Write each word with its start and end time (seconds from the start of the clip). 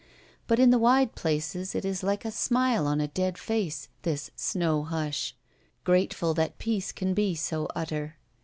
Out 0.49 0.57
in 0.57 0.71
the 0.71 0.79
wide 0.79 1.13
places 1.13 1.75
it 1.75 1.85
is 1.85 2.01
like 2.01 2.25
a 2.25 2.31
smile 2.31 2.87
on 2.87 2.99
a 2.99 3.07
dead 3.07 3.37
face, 3.37 3.87
this 4.01 4.31
snow 4.35 4.81
hush, 4.81 5.35
grateful 5.83 6.33
that 6.33 6.57
peace 6.57 6.91
can 6.91 7.13
be 7.13 7.35
so 7.35 7.67
utter. 7.75 8.17